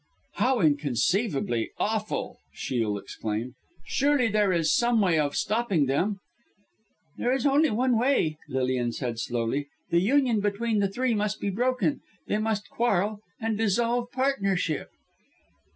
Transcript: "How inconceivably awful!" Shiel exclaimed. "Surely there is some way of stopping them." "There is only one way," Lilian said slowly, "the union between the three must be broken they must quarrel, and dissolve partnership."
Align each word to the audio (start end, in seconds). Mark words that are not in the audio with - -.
"How 0.37 0.61
inconceivably 0.61 1.73
awful!" 1.77 2.39
Shiel 2.55 2.97
exclaimed. 2.97 3.53
"Surely 3.85 4.29
there 4.29 4.51
is 4.51 4.73
some 4.73 4.99
way 4.99 5.19
of 5.19 5.35
stopping 5.35 5.85
them." 5.85 6.17
"There 7.19 7.31
is 7.31 7.45
only 7.45 7.69
one 7.69 7.99
way," 7.99 8.39
Lilian 8.49 8.93
said 8.93 9.19
slowly, 9.19 9.67
"the 9.91 10.01
union 10.01 10.39
between 10.39 10.79
the 10.79 10.89
three 10.89 11.13
must 11.13 11.39
be 11.39 11.51
broken 11.51 12.01
they 12.25 12.39
must 12.39 12.67
quarrel, 12.71 13.19
and 13.39 13.59
dissolve 13.59 14.09
partnership." 14.11 14.89